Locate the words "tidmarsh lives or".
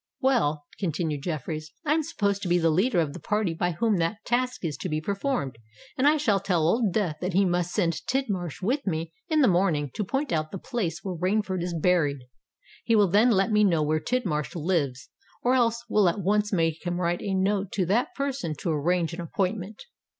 13.99-15.53